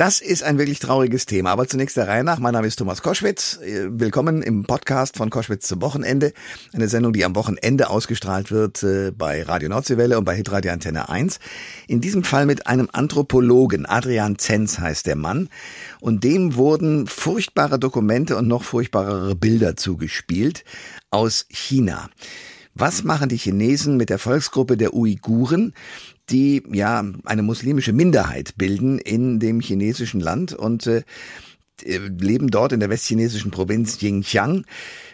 Das 0.00 0.22
ist 0.22 0.42
ein 0.42 0.56
wirklich 0.56 0.78
trauriges 0.78 1.26
Thema. 1.26 1.50
Aber 1.50 1.68
zunächst 1.68 1.98
der 1.98 2.08
Reihe 2.08 2.24
nach. 2.24 2.38
Mein 2.38 2.54
Name 2.54 2.66
ist 2.66 2.76
Thomas 2.76 3.02
Koschwitz. 3.02 3.58
Äh, 3.58 3.86
willkommen 3.90 4.40
im 4.40 4.64
Podcast 4.64 5.18
von 5.18 5.28
Koschwitz 5.28 5.68
zum 5.68 5.82
Wochenende. 5.82 6.32
Eine 6.72 6.88
Sendung, 6.88 7.12
die 7.12 7.22
am 7.22 7.36
Wochenende 7.36 7.90
ausgestrahlt 7.90 8.50
wird 8.50 8.82
äh, 8.82 9.10
bei 9.10 9.42
Radio 9.42 9.68
Nordseewelle 9.68 10.16
und 10.16 10.24
bei 10.24 10.34
Hitradio 10.34 10.72
Antenne 10.72 11.10
1. 11.10 11.38
In 11.86 12.00
diesem 12.00 12.24
Fall 12.24 12.46
mit 12.46 12.66
einem 12.66 12.88
Anthropologen. 12.90 13.84
Adrian 13.84 14.38
Zenz 14.38 14.78
heißt 14.78 15.04
der 15.04 15.16
Mann. 15.16 15.50
Und 16.00 16.24
dem 16.24 16.54
wurden 16.54 17.06
furchtbare 17.06 17.78
Dokumente 17.78 18.38
und 18.38 18.48
noch 18.48 18.62
furchtbarere 18.62 19.34
Bilder 19.36 19.76
zugespielt 19.76 20.64
aus 21.10 21.44
China. 21.50 22.08
Was 22.74 23.04
machen 23.04 23.28
die 23.28 23.36
Chinesen 23.36 23.98
mit 23.98 24.08
der 24.08 24.18
Volksgruppe 24.18 24.78
der 24.78 24.94
Uiguren? 24.94 25.74
Die 26.30 26.62
ja 26.72 27.04
eine 27.24 27.42
muslimische 27.42 27.92
Minderheit 27.92 28.54
bilden 28.56 28.98
in 28.98 29.38
dem 29.40 29.60
chinesischen 29.60 30.20
Land 30.20 30.52
und 30.52 30.86
äh, 30.86 31.02
leben 31.84 32.48
dort 32.48 32.72
in 32.72 32.80
der 32.80 32.90
westchinesischen 32.90 33.50
Provinz 33.50 33.98
Xinjiang. 33.98 34.64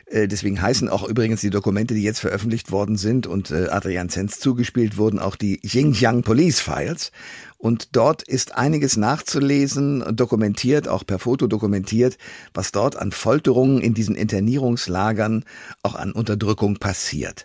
Äh, 0.07 0.29
deswegen 0.29 0.61
heißen 0.61 0.89
auch 0.89 1.09
übrigens 1.09 1.41
die 1.41 1.51
Dokumente, 1.51 1.95
die 1.95 2.03
jetzt 2.03 2.21
veröffentlicht 2.21 2.71
worden 2.71 2.97
sind 2.97 3.27
und 3.27 3.51
äh, 3.51 3.69
Adrian 3.69 4.09
Zenz 4.09 4.39
zugespielt 4.39 4.97
wurden, 4.97 5.19
auch 5.19 5.37
die 5.37 5.59
Xinjiang 5.59 6.23
Police 6.23 6.61
Files. 6.61 7.11
Und 7.59 7.97
dort 7.97 8.23
ist 8.23 8.55
einiges 8.55 8.97
nachzulesen, 8.97 10.05
dokumentiert, 10.15 10.89
auch 10.89 11.05
per 11.07 11.19
Foto 11.19 11.47
dokumentiert, 11.47 12.19
was 12.55 12.71
dort 12.71 12.97
an 12.97 13.13
Folterungen 13.13 13.81
in 13.81 13.95
diesen 13.95 14.15
Internierungslagern, 14.15 15.45
auch 15.83 15.95
an 15.95 16.13
Unterdrückung 16.13 16.77
passiert. 16.77 17.45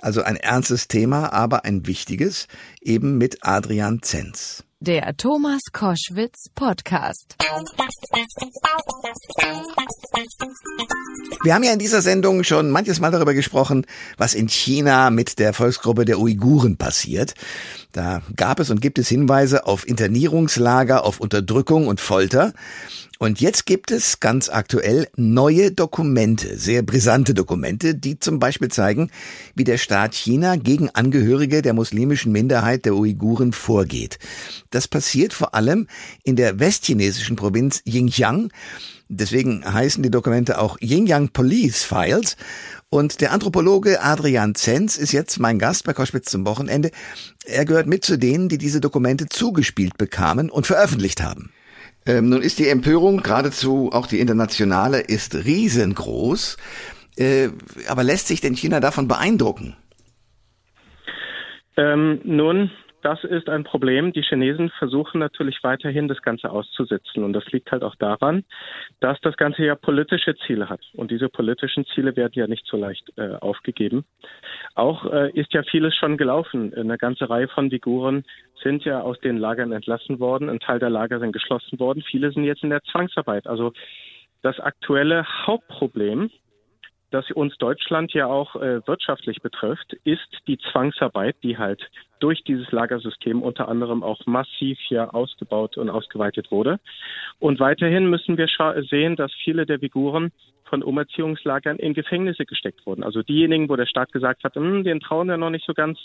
Also 0.00 0.22
ein 0.22 0.36
ernstes 0.36 0.88
Thema, 0.88 1.32
aber 1.32 1.64
ein 1.64 1.86
wichtiges, 1.86 2.46
eben 2.80 3.18
mit 3.18 3.38
Adrian 3.42 4.00
Zenz. 4.02 4.64
Der 4.80 5.16
Thomas 5.16 5.60
Koschwitz 5.72 6.50
Podcast. 6.54 7.34
Wir 11.42 11.54
haben 11.54 11.64
ja 11.64 11.72
in 11.72 11.80
dieser 11.80 12.00
Sendung 12.00 12.44
schon 12.44 12.70
manches 12.70 13.00
Mal 13.00 13.10
darüber 13.10 13.34
gesprochen, 13.34 13.86
was 14.18 14.34
in 14.34 14.48
China 14.48 15.10
mit 15.10 15.40
der 15.40 15.52
Volksgruppe 15.52 16.04
der 16.04 16.20
Uiguren 16.20 16.76
passiert. 16.76 17.34
Da 17.92 18.20
gab 18.36 18.60
es 18.60 18.70
und 18.70 18.80
gibt 18.82 18.98
es 18.98 19.08
Hinweise 19.08 19.66
auf 19.66 19.88
Internierungslager, 19.88 21.04
auf 21.04 21.20
Unterdrückung 21.20 21.86
und 21.86 22.00
Folter. 22.00 22.52
Und 23.18 23.40
jetzt 23.40 23.66
gibt 23.66 23.90
es 23.90 24.20
ganz 24.20 24.48
aktuell 24.48 25.08
neue 25.16 25.72
Dokumente, 25.72 26.56
sehr 26.56 26.82
brisante 26.82 27.34
Dokumente, 27.34 27.94
die 27.94 28.20
zum 28.20 28.38
Beispiel 28.38 28.68
zeigen, 28.68 29.10
wie 29.54 29.64
der 29.64 29.78
Staat 29.78 30.14
China 30.14 30.56
gegen 30.56 30.90
Angehörige 30.90 31.62
der 31.62 31.72
muslimischen 31.72 32.30
Minderheit 32.30 32.84
der 32.84 32.94
Uiguren 32.94 33.52
vorgeht. 33.52 34.18
Das 34.70 34.86
passiert 34.86 35.32
vor 35.32 35.54
allem 35.54 35.88
in 36.22 36.36
der 36.36 36.60
westchinesischen 36.60 37.36
Provinz 37.36 37.82
Xinjiang. 37.84 38.52
Deswegen 39.08 39.64
heißen 39.64 40.02
die 40.02 40.10
Dokumente 40.10 40.60
auch 40.60 40.78
Xinjiang 40.78 41.30
Police 41.30 41.82
Files. 41.82 42.36
Und 42.90 43.20
der 43.20 43.32
Anthropologe 43.32 44.02
Adrian 44.02 44.54
Zenz 44.54 44.96
ist 44.98 45.12
jetzt 45.12 45.38
mein 45.40 45.58
Gast 45.58 45.84
bei 45.84 45.94
Koschwitz 45.94 46.30
zum 46.30 46.46
Wochenende. 46.46 46.90
Er 47.46 47.64
gehört 47.64 47.86
mit 47.86 48.04
zu 48.04 48.18
denen, 48.18 48.48
die 48.48 48.58
diese 48.58 48.80
Dokumente 48.80 49.26
zugespielt 49.26 49.96
bekamen 49.96 50.50
und 50.50 50.66
veröffentlicht 50.66 51.22
haben. 51.22 51.52
Ähm, 52.06 52.28
nun 52.28 52.42
ist 52.42 52.58
die 52.58 52.68
Empörung, 52.68 53.22
geradezu 53.22 53.90
auch 53.92 54.06
die 54.06 54.20
internationale, 54.20 55.00
ist 55.00 55.34
riesengroß. 55.34 56.56
Äh, 57.16 57.48
aber 57.88 58.04
lässt 58.04 58.28
sich 58.28 58.40
denn 58.40 58.54
China 58.54 58.80
davon 58.80 59.08
beeindrucken? 59.08 59.76
Ähm, 61.76 62.20
nun, 62.24 62.70
das 63.02 63.22
ist 63.24 63.48
ein 63.48 63.64
Problem. 63.64 64.12
Die 64.12 64.22
Chinesen 64.22 64.70
versuchen 64.70 65.18
natürlich 65.18 65.62
weiterhin, 65.62 66.08
das 66.08 66.22
Ganze 66.22 66.50
auszusitzen. 66.50 67.22
Und 67.22 67.32
das 67.32 67.46
liegt 67.52 67.70
halt 67.70 67.82
auch 67.82 67.94
daran, 67.96 68.44
dass 69.00 69.20
das 69.20 69.36
Ganze 69.36 69.64
ja 69.64 69.74
politische 69.74 70.36
Ziele 70.46 70.68
hat. 70.68 70.80
Und 70.94 71.10
diese 71.10 71.28
politischen 71.28 71.86
Ziele 71.86 72.16
werden 72.16 72.32
ja 72.34 72.46
nicht 72.46 72.66
so 72.66 72.76
leicht 72.76 73.12
äh, 73.16 73.34
aufgegeben. 73.36 74.04
Auch 74.74 75.04
äh, 75.12 75.30
ist 75.32 75.52
ja 75.52 75.62
vieles 75.62 75.94
schon 75.94 76.16
gelaufen. 76.16 76.74
Eine 76.74 76.98
ganze 76.98 77.30
Reihe 77.30 77.48
von 77.48 77.70
Figuren 77.70 78.24
sind 78.62 78.84
ja 78.84 79.00
aus 79.00 79.18
den 79.20 79.38
Lagern 79.38 79.72
entlassen 79.72 80.18
worden. 80.18 80.48
Ein 80.48 80.60
Teil 80.60 80.78
der 80.78 80.90
Lager 80.90 81.20
sind 81.20 81.32
geschlossen 81.32 81.78
worden. 81.78 82.02
Viele 82.02 82.32
sind 82.32 82.44
jetzt 82.44 82.64
in 82.64 82.70
der 82.70 82.82
Zwangsarbeit. 82.82 83.46
Also 83.46 83.72
das 84.42 84.58
aktuelle 84.60 85.24
Hauptproblem 85.46 86.30
das 87.10 87.30
uns 87.30 87.56
Deutschland 87.58 88.12
ja 88.12 88.26
auch 88.26 88.56
äh, 88.56 88.86
wirtschaftlich 88.86 89.40
betrifft, 89.40 89.94
ist 90.04 90.28
die 90.46 90.58
Zwangsarbeit, 90.58 91.36
die 91.42 91.56
halt 91.56 91.82
durch 92.20 92.42
dieses 92.44 92.70
Lagersystem 92.72 93.42
unter 93.42 93.68
anderem 93.68 94.02
auch 94.02 94.26
massiv 94.26 94.78
hier 94.88 95.14
ausgebaut 95.14 95.78
und 95.78 95.88
ausgeweitet 95.88 96.50
wurde. 96.50 96.80
Und 97.38 97.60
weiterhin 97.60 98.10
müssen 98.10 98.36
wir 98.36 98.48
sehen, 98.90 99.16
dass 99.16 99.32
viele 99.44 99.66
der 99.66 99.78
Figuren 99.78 100.32
von 100.64 100.82
Umerziehungslagern 100.82 101.78
in 101.78 101.94
Gefängnisse 101.94 102.44
gesteckt 102.44 102.84
wurden. 102.86 103.02
Also 103.02 103.22
diejenigen, 103.22 103.68
wo 103.68 103.76
der 103.76 103.86
Staat 103.86 104.12
gesagt 104.12 104.44
hat, 104.44 104.54
hm, 104.54 104.84
den 104.84 105.00
trauen 105.00 105.28
wir 105.28 105.36
noch 105.36 105.50
nicht 105.50 105.66
so 105.66 105.74
ganz, 105.74 105.98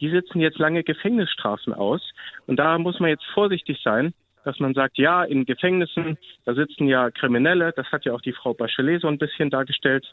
die 0.00 0.10
sitzen 0.10 0.40
jetzt 0.40 0.58
lange 0.58 0.82
Gefängnisstrafen 0.82 1.72
aus. 1.72 2.02
Und 2.46 2.56
da 2.56 2.78
muss 2.78 2.98
man 2.98 3.10
jetzt 3.10 3.24
vorsichtig 3.34 3.80
sein, 3.84 4.12
dass 4.44 4.58
man 4.58 4.74
sagt, 4.74 4.98
ja, 4.98 5.24
in 5.24 5.44
Gefängnissen, 5.44 6.18
da 6.44 6.54
sitzen 6.54 6.86
ja 6.86 7.10
Kriminelle, 7.10 7.72
das 7.74 7.86
hat 7.92 8.04
ja 8.04 8.12
auch 8.12 8.20
die 8.20 8.32
Frau 8.32 8.54
Bachelet 8.54 9.02
so 9.02 9.08
ein 9.08 9.18
bisschen 9.18 9.50
dargestellt. 9.50 10.06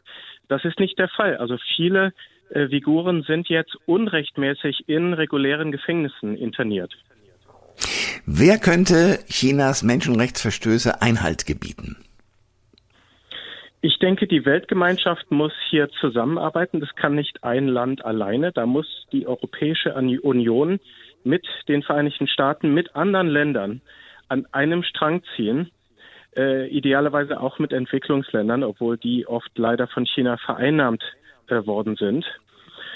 Das 0.47 0.65
ist 0.65 0.79
nicht 0.79 0.97
der 0.99 1.09
Fall. 1.09 1.37
Also 1.37 1.57
viele 1.75 2.13
äh, 2.49 2.67
Figuren 2.67 3.23
sind 3.23 3.49
jetzt 3.49 3.75
unrechtmäßig 3.85 4.83
in 4.87 5.13
regulären 5.13 5.71
Gefängnissen 5.71 6.37
interniert. 6.37 6.93
Wer 8.25 8.57
könnte 8.57 9.19
Chinas 9.29 9.83
Menschenrechtsverstöße 9.83 11.01
Einhalt 11.01 11.45
gebieten? 11.45 11.97
Ich 13.81 13.99
denke, 13.99 14.27
die 14.27 14.43
Weltgemeinschaft 14.43 15.29
muss 15.31 15.53
hier 15.69 15.87
zusammenarbeiten. 16.01 16.79
Das 16.79 16.93
kann 16.95 17.15
nicht 17.15 17.43
ein 17.43 17.67
Land 17.67 18.03
alleine. 18.03 18.51
Da 18.51 18.65
muss 18.65 19.05
die 19.11 19.27
Europäische 19.27 19.93
Union 19.93 20.79
mit 21.23 21.45
den 21.67 21.83
Vereinigten 21.83 22.27
Staaten, 22.27 22.73
mit 22.73 22.95
anderen 22.95 23.27
Ländern 23.27 23.81
an 24.29 24.45
einem 24.51 24.83
Strang 24.83 25.21
ziehen, 25.35 25.71
äh, 26.35 26.67
idealerweise 26.67 27.39
auch 27.39 27.59
mit 27.59 27.73
Entwicklungsländern, 27.73 28.63
obwohl 28.63 28.97
die 28.97 29.27
oft 29.27 29.57
leider 29.57 29.87
von 29.87 30.05
China 30.05 30.37
vereinnahmt 30.37 31.03
äh, 31.47 31.65
worden 31.65 31.95
sind. 31.95 32.25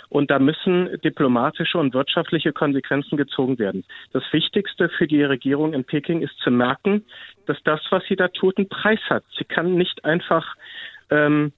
Und 0.09 0.29
da 0.29 0.39
müssen 0.39 0.99
diplomatische 1.01 1.77
und 1.77 1.93
wirtschaftliche 1.93 2.51
Konsequenzen 2.51 3.15
gezogen 3.15 3.57
werden. 3.59 3.85
Das 4.11 4.23
Wichtigste 4.31 4.89
für 4.89 5.07
die 5.07 5.23
Regierung 5.23 5.73
in 5.73 5.85
Peking 5.85 6.21
ist 6.21 6.37
zu 6.39 6.51
merken, 6.51 7.05
dass 7.45 7.57
das, 7.63 7.79
was 7.91 8.03
sie 8.09 8.17
da 8.17 8.27
tut, 8.27 8.57
einen 8.57 8.67
Preis 8.67 8.99
hat. 9.09 9.23
Sie 9.37 9.45
kann 9.45 9.75
nicht 9.75 10.03
einfach 10.03 10.55
ähm, 11.09 11.53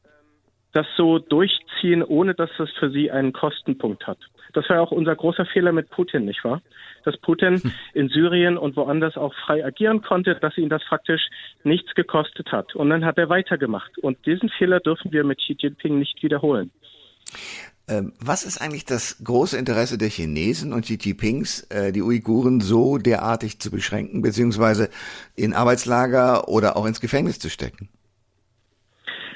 das 0.73 0.87
so 0.97 1.19
durchziehen, 1.19 2.03
ohne 2.03 2.33
dass 2.33 2.49
es 2.59 2.69
für 2.79 2.89
sie 2.89 3.11
einen 3.11 3.31
Kostenpunkt 3.31 4.05
hat. 4.07 4.17
Das 4.53 4.69
war 4.69 4.81
auch 4.81 4.91
unser 4.91 5.15
großer 5.15 5.45
Fehler 5.45 5.71
mit 5.71 5.89
Putin, 5.89 6.25
nicht 6.25 6.43
wahr? 6.43 6.61
Dass 7.05 7.17
Putin 7.17 7.61
hm. 7.61 7.71
in 7.93 8.09
Syrien 8.09 8.57
und 8.57 8.75
woanders 8.75 9.15
auch 9.17 9.33
frei 9.45 9.65
agieren 9.65 10.01
konnte, 10.01 10.35
dass 10.35 10.57
ihn 10.57 10.69
das 10.69 10.83
faktisch 10.83 11.21
nichts 11.63 11.93
gekostet 11.95 12.51
hat. 12.51 12.75
Und 12.75 12.89
dann 12.89 13.05
hat 13.05 13.17
er 13.17 13.29
weitergemacht. 13.29 13.97
Und 13.99 14.23
diesen 14.25 14.49
Fehler 14.49 14.79
dürfen 14.79 15.11
wir 15.11 15.23
mit 15.23 15.39
Xi 15.39 15.55
Jinping 15.57 15.99
nicht 15.99 16.21
wiederholen. 16.21 16.71
Ähm, 17.87 18.13
was 18.19 18.43
ist 18.43 18.61
eigentlich 18.61 18.85
das 18.85 19.23
große 19.23 19.57
Interesse 19.57 19.97
der 19.97 20.07
Chinesen 20.07 20.71
und 20.71 20.85
Xi 20.85 20.97
Jinpings, 21.01 21.63
äh, 21.69 21.91
die 21.91 22.01
Uiguren 22.01 22.61
so 22.61 22.97
derartig 22.97 23.59
zu 23.59 23.71
beschränken, 23.71 24.21
beziehungsweise 24.21 24.89
in 25.35 25.53
Arbeitslager 25.53 26.47
oder 26.47 26.77
auch 26.77 26.85
ins 26.85 27.01
Gefängnis 27.01 27.39
zu 27.39 27.49
stecken? 27.49 27.89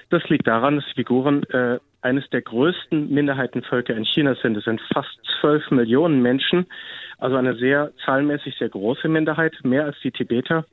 Das 0.10 0.24
liegt 0.30 0.48
daran, 0.48 0.78
dass 0.78 0.86
die 0.96 1.02
Uiguren 1.02 1.44
äh, 1.50 1.80
eines 2.02 2.30
der 2.30 2.42
größten 2.42 3.10
Minderheitenvölker 3.10 3.96
in 3.96 4.06
China 4.06 4.36
sind. 4.42 4.56
Es 4.56 4.64
sind 4.64 4.80
fast 4.94 5.10
zwölf 5.40 5.70
Millionen 5.72 6.22
Menschen, 6.22 6.68
also 7.18 7.36
eine 7.36 7.56
sehr 7.56 7.92
zahlenmäßig 8.06 8.56
sehr 8.58 8.70
große 8.70 9.10
Minderheit, 9.10 9.54
mehr 9.64 9.86
als 9.86 10.00
die 10.02 10.12
Tibeter. 10.12 10.66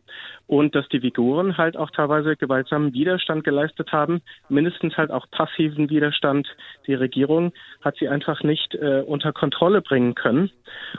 Und 0.46 0.74
dass 0.74 0.88
die 0.90 1.00
Uiguren 1.00 1.56
halt 1.56 1.76
auch 1.76 1.90
teilweise 1.90 2.36
gewaltsamen 2.36 2.92
Widerstand 2.92 3.42
geleistet 3.42 3.90
haben, 3.92 4.20
mindestens 4.48 4.96
halt 4.96 5.10
auch 5.10 5.28
passiven 5.30 5.90
Widerstand. 5.90 6.46
Die 6.86 6.94
Regierung 6.94 7.52
hat 7.82 7.96
sie 7.96 8.08
einfach 8.08 8.42
nicht 8.42 8.74
äh, 8.74 9.02
unter 9.04 9.32
Kontrolle 9.32 9.80
bringen 9.80 10.14
können. 10.14 10.50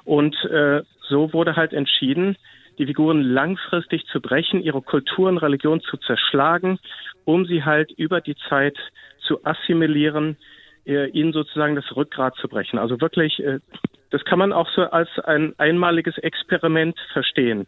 Und 0.03 0.35
äh, 0.45 0.81
so 1.07 1.31
wurde 1.31 1.55
halt 1.55 1.71
entschieden, 1.73 2.35
die 2.77 2.85
Figuren 2.85 3.21
langfristig 3.21 4.05
zu 4.07 4.21
brechen, 4.21 4.61
ihre 4.61 4.81
Kultur 4.81 5.29
und 5.29 5.37
Religion 5.37 5.81
zu 5.81 5.97
zerschlagen, 5.97 6.79
um 7.23 7.45
sie 7.45 7.63
halt 7.63 7.91
über 7.91 8.21
die 8.21 8.35
Zeit 8.49 8.77
zu 9.19 9.43
assimilieren, 9.45 10.37
äh, 10.85 11.09
ihnen 11.09 11.33
sozusagen 11.33 11.75
das 11.75 11.95
Rückgrat 11.95 12.35
zu 12.35 12.47
brechen. 12.47 12.77
Also 12.77 13.01
wirklich, 13.01 13.39
äh, 13.43 13.59
das 14.11 14.23
kann 14.23 14.39
man 14.39 14.53
auch 14.53 14.69
so 14.69 14.83
als 14.83 15.09
ein 15.19 15.53
einmaliges 15.57 16.17
Experiment 16.19 16.97
verstehen. 17.11 17.67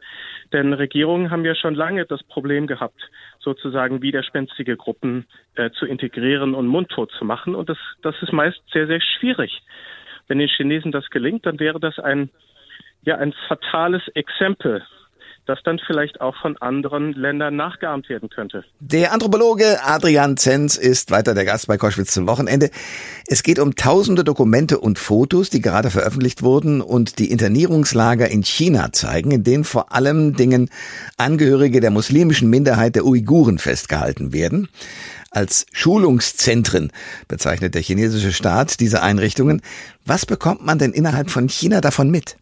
Denn 0.54 0.74
Regierungen 0.74 1.32
haben 1.32 1.44
ja 1.44 1.56
schon 1.56 1.76
lange 1.76 2.06
das 2.06 2.24
Problem 2.24 2.68
gehabt, 2.68 3.02
sozusagen 3.40 4.02
widerspenstige 4.02 4.78
Gruppen 4.78 5.26
äh, 5.56 5.72
zu 5.72 5.86
integrieren 5.86 6.54
und 6.54 6.68
mundtot 6.68 7.12
zu 7.18 7.26
machen. 7.26 7.56
Und 7.56 7.70
das, 7.70 7.78
das 8.02 8.16
ist 8.22 8.34
meist 8.34 8.62
sehr, 8.72 8.88
sehr 8.88 9.02
schwierig. 9.02 9.62
Wenn 10.28 10.40
den 10.40 10.50
Chinesen 10.50 10.92
das 10.92 11.10
gelingt, 11.10 11.46
dann 11.46 11.60
wäre 11.60 11.80
das 11.80 11.98
ein, 12.00 12.30
ja, 13.04 13.18
ein 13.18 13.34
fatales 13.48 14.08
Exempel 14.10 14.84
das 15.48 15.60
dann 15.64 15.80
vielleicht 15.86 16.22
auch 16.22 16.36
von 16.42 16.58
anderen 16.58 17.14
Ländern 17.14 17.56
nachgeahmt 17.56 18.10
werden 18.10 18.30
könnte. 18.30 18.64
Der 18.80 19.14
Anthropologe 19.14 19.80
Adrian 19.84 20.38
Zenz 20.38 20.78
ist 20.78 21.12
weiter 21.12 21.34
der 21.34 21.46
Gast 21.46 21.68
bei 21.68 21.78
Koschwitz 21.78 22.14
zum 22.14 22.28
Wochenende. 22.28 22.70
Es 23.26 23.44
geht 23.44 23.60
um 23.60 23.76
tausende 23.76 24.24
Dokumente 24.24 24.80
und 24.80 25.00
Fotos, 25.00 25.50
die 25.50 25.62
gerade 25.62 25.90
veröffentlicht 25.90 26.44
wurden 26.44 26.82
und 26.82 27.20
die 27.20 27.32
Internierungslager 27.32 28.30
in 28.30 28.44
China 28.44 28.92
zeigen, 28.92 29.32
in 29.32 29.44
denen 29.44 29.64
vor 29.64 29.94
allem 29.94 30.36
Dingen 30.36 30.70
Angehörige 31.18 31.80
der 31.80 31.92
muslimischen 31.92 32.50
Minderheit 32.50 32.96
der 32.96 33.06
Uiguren 33.06 33.58
festgehalten 33.58 34.34
werden. 34.34 34.70
Als 35.32 35.66
Schulungszentren 35.72 36.92
bezeichnet 37.28 37.76
der 37.76 37.82
chinesische 37.82 38.32
Staat 38.32 38.80
diese 38.80 39.02
Einrichtungen. 39.04 39.62
Was 40.06 40.26
bekommt 40.26 40.66
man 40.66 40.80
denn 40.80 40.94
innerhalb 40.94 41.30
von 41.30 41.50
China 41.50 41.82
davon 41.82 42.10
mit? 42.10 42.38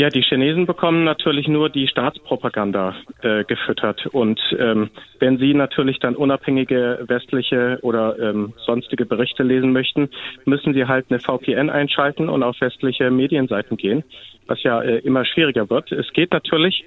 Ja, 0.00 0.10
die 0.10 0.22
Chinesen 0.22 0.64
bekommen 0.64 1.02
natürlich 1.02 1.48
nur 1.48 1.70
die 1.70 1.88
Staatspropaganda 1.88 2.94
äh, 3.20 3.42
gefüttert. 3.42 4.06
Und 4.06 4.40
ähm, 4.56 4.90
wenn 5.18 5.38
sie 5.38 5.54
natürlich 5.54 5.98
dann 5.98 6.14
unabhängige 6.14 7.00
westliche 7.08 7.80
oder 7.82 8.16
ähm, 8.20 8.52
sonstige 8.64 9.06
Berichte 9.06 9.42
lesen 9.42 9.72
möchten, 9.72 10.08
müssen 10.44 10.72
sie 10.72 10.84
halt 10.84 11.06
eine 11.10 11.18
VPN 11.18 11.68
einschalten 11.68 12.28
und 12.28 12.44
auf 12.44 12.60
westliche 12.60 13.10
Medienseiten 13.10 13.76
gehen, 13.76 14.04
was 14.46 14.62
ja 14.62 14.80
äh, 14.80 14.98
immer 14.98 15.24
schwieriger 15.24 15.68
wird. 15.68 15.90
Es 15.90 16.12
geht 16.12 16.30
natürlich. 16.30 16.84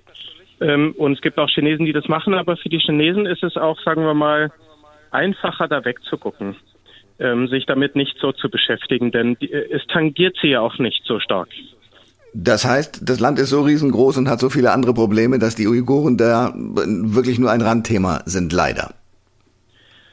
Ähm, 0.61 0.93
und 0.97 1.11
es 1.11 1.21
gibt 1.21 1.37
auch 1.37 1.49
Chinesen, 1.49 1.85
die 1.85 1.91
das 1.91 2.07
machen, 2.07 2.33
aber 2.33 2.55
für 2.55 2.69
die 2.69 2.79
Chinesen 2.79 3.25
ist 3.25 3.43
es 3.43 3.57
auch, 3.57 3.77
sagen 3.81 4.05
wir 4.05 4.13
mal, 4.13 4.53
einfacher, 5.11 5.67
da 5.67 5.83
wegzugucken, 5.83 6.55
ähm, 7.19 7.49
sich 7.49 7.65
damit 7.65 7.93
nicht 7.97 8.17
so 8.19 8.31
zu 8.31 8.49
beschäftigen, 8.49 9.11
denn 9.11 9.35
äh, 9.41 9.67
es 9.69 9.85
tangiert 9.87 10.37
sie 10.41 10.51
ja 10.51 10.61
auch 10.61 10.77
nicht 10.77 11.03
so 11.03 11.19
stark. 11.19 11.49
Das 12.33 12.65
heißt, 12.65 13.09
das 13.09 13.19
Land 13.19 13.39
ist 13.39 13.49
so 13.49 13.61
riesengroß 13.61 14.17
und 14.17 14.29
hat 14.29 14.39
so 14.39 14.49
viele 14.49 14.71
andere 14.71 14.93
Probleme, 14.93 15.37
dass 15.37 15.55
die 15.55 15.67
Uiguren 15.67 16.17
da 16.17 16.53
wirklich 16.55 17.39
nur 17.39 17.51
ein 17.51 17.61
Randthema 17.61 18.21
sind, 18.25 18.53
leider. 18.53 18.93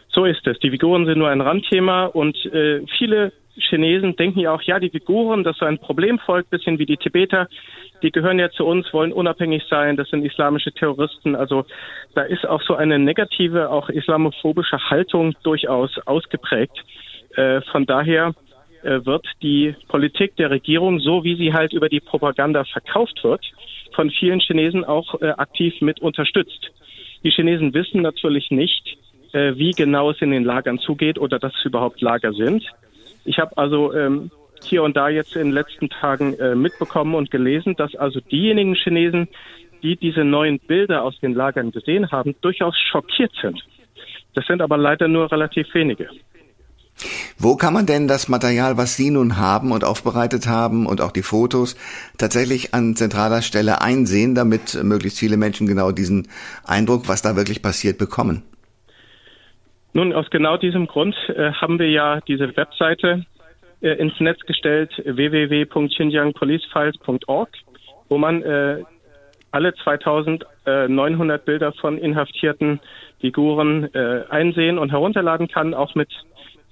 So 0.08 0.24
ist 0.24 0.46
es. 0.46 0.58
Die 0.58 0.70
Uiguren 0.70 1.06
sind 1.06 1.18
nur 1.18 1.28
ein 1.28 1.40
Randthema 1.40 2.06
und 2.06 2.36
äh, 2.46 2.80
viele 2.98 3.32
Chinesen 3.56 4.16
denken 4.16 4.40
ja 4.40 4.52
auch, 4.52 4.62
ja, 4.62 4.80
die 4.80 4.90
Uiguren, 4.92 5.44
das 5.44 5.56
ist 5.56 5.60
so 5.60 5.66
ein 5.66 5.78
Problemvolk, 5.78 6.50
bisschen 6.50 6.78
wie 6.78 6.86
die 6.86 6.96
Tibeter, 6.96 7.48
die 8.02 8.10
gehören 8.10 8.38
ja 8.38 8.50
zu 8.50 8.64
uns, 8.64 8.92
wollen 8.92 9.12
unabhängig 9.12 9.64
sein, 9.68 9.96
das 9.96 10.08
sind 10.08 10.24
islamische 10.24 10.72
Terroristen. 10.72 11.34
Also 11.34 11.66
da 12.14 12.22
ist 12.22 12.46
auch 12.46 12.62
so 12.62 12.74
eine 12.74 12.98
negative, 12.98 13.70
auch 13.70 13.88
islamophobische 13.88 14.78
Haltung 14.90 15.34
durchaus 15.42 15.98
ausgeprägt. 16.06 16.84
Äh, 17.36 17.60
von 17.72 17.86
daher 17.86 18.34
wird 18.82 19.26
die 19.42 19.74
Politik 19.88 20.36
der 20.36 20.50
Regierung, 20.50 21.00
so 21.00 21.24
wie 21.24 21.36
sie 21.36 21.52
halt 21.52 21.72
über 21.72 21.88
die 21.88 22.00
Propaganda 22.00 22.64
verkauft 22.64 23.22
wird, 23.22 23.44
von 23.94 24.10
vielen 24.10 24.40
Chinesen 24.40 24.84
auch 24.84 25.20
äh, 25.20 25.30
aktiv 25.30 25.74
mit 25.80 26.00
unterstützt. 26.00 26.70
Die 27.24 27.30
Chinesen 27.30 27.74
wissen 27.74 28.02
natürlich 28.02 28.50
nicht, 28.50 28.96
äh, 29.32 29.54
wie 29.56 29.72
genau 29.72 30.10
es 30.10 30.22
in 30.22 30.30
den 30.30 30.44
Lagern 30.44 30.78
zugeht 30.78 31.18
oder 31.18 31.38
dass 31.38 31.52
es 31.58 31.64
überhaupt 31.64 32.00
Lager 32.00 32.32
sind. 32.32 32.64
Ich 33.24 33.38
habe 33.38 33.56
also 33.56 33.92
ähm, 33.92 34.30
hier 34.62 34.82
und 34.82 34.96
da 34.96 35.08
jetzt 35.08 35.36
in 35.36 35.48
den 35.48 35.52
letzten 35.52 35.88
Tagen 35.88 36.34
äh, 36.34 36.54
mitbekommen 36.54 37.14
und 37.14 37.30
gelesen, 37.30 37.74
dass 37.76 37.94
also 37.94 38.20
diejenigen 38.20 38.74
Chinesen, 38.74 39.28
die 39.82 39.96
diese 39.96 40.24
neuen 40.24 40.58
Bilder 40.58 41.04
aus 41.04 41.18
den 41.20 41.34
Lagern 41.34 41.70
gesehen 41.70 42.10
haben, 42.10 42.34
durchaus 42.40 42.76
schockiert 42.78 43.32
sind. 43.40 43.62
Das 44.34 44.46
sind 44.46 44.62
aber 44.62 44.76
leider 44.76 45.08
nur 45.08 45.30
relativ 45.30 45.72
wenige. 45.74 46.08
Wo 47.40 47.54
kann 47.54 47.72
man 47.72 47.86
denn 47.86 48.08
das 48.08 48.28
Material, 48.28 48.76
was 48.76 48.96
Sie 48.96 49.10
nun 49.10 49.38
haben 49.38 49.70
und 49.70 49.84
aufbereitet 49.84 50.48
haben 50.48 50.86
und 50.86 51.00
auch 51.00 51.12
die 51.12 51.22
Fotos 51.22 51.76
tatsächlich 52.18 52.74
an 52.74 52.96
zentraler 52.96 53.42
Stelle 53.42 53.80
einsehen, 53.80 54.34
damit 54.34 54.76
möglichst 54.82 55.20
viele 55.20 55.36
Menschen 55.36 55.68
genau 55.68 55.92
diesen 55.92 56.26
Eindruck, 56.66 57.08
was 57.08 57.22
da 57.22 57.36
wirklich 57.36 57.62
passiert, 57.62 57.96
bekommen? 57.96 58.42
Nun, 59.92 60.12
aus 60.12 60.28
genau 60.30 60.56
diesem 60.56 60.88
Grund 60.88 61.14
äh, 61.28 61.52
haben 61.52 61.78
wir 61.78 61.88
ja 61.88 62.18
diese 62.26 62.56
Webseite 62.56 63.24
äh, 63.82 63.90
ins 63.90 64.18
Netz 64.18 64.40
gestellt, 64.40 64.90
www.xinjiangpolicefiles.org, 65.04 67.50
wo 68.08 68.18
man 68.18 68.42
äh, 68.42 68.82
alle 69.52 69.74
2900 69.74 71.44
Bilder 71.44 71.72
von 71.72 71.98
inhaftierten 71.98 72.80
Figuren 73.20 73.94
äh, 73.94 74.24
einsehen 74.28 74.78
und 74.78 74.90
herunterladen 74.90 75.46
kann, 75.46 75.72
auch 75.72 75.94
mit 75.94 76.08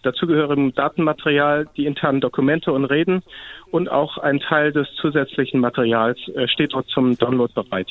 dazugehörigem 0.02 0.74
Datenmaterial, 0.74 1.66
die 1.76 1.86
internen 1.86 2.20
Dokumente 2.20 2.72
und 2.72 2.84
Reden 2.84 3.22
und 3.70 3.90
auch 3.90 4.18
ein 4.18 4.40
Teil 4.40 4.72
des 4.72 4.88
zusätzlichen 5.00 5.60
Materials 5.60 6.18
äh, 6.34 6.48
steht 6.48 6.72
dort 6.72 6.88
zum 6.88 7.16
Download 7.18 7.52
bereit. 7.54 7.88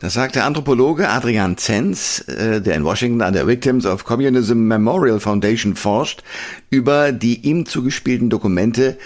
Das 0.00 0.14
sagt 0.14 0.34
der 0.34 0.46
Anthropologe 0.46 1.10
Adrian 1.10 1.58
Zenz, 1.58 2.24
äh, 2.26 2.62
der 2.62 2.74
in 2.74 2.84
Washington 2.84 3.20
an 3.20 3.34
der 3.34 3.46
Victims 3.46 3.84
of 3.84 4.04
Communism 4.04 4.66
Memorial 4.66 5.20
Foundation 5.20 5.76
forscht, 5.76 6.22
über 6.70 7.12
die 7.12 7.46
ihm 7.46 7.66
zugespielten 7.66 8.30
Dokumente 8.30 8.96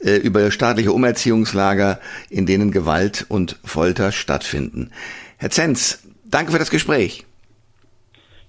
äh, 0.00 0.16
über 0.16 0.50
staatliche 0.50 0.92
Umerziehungslager, 0.92 2.00
in 2.30 2.46
denen 2.46 2.70
Gewalt 2.70 3.26
und 3.28 3.56
Folter 3.62 4.10
stattfinden. 4.10 4.90
Herr 5.36 5.50
Zenz, 5.50 6.04
danke 6.24 6.52
für 6.52 6.58
das 6.58 6.70
Gespräch. 6.70 7.27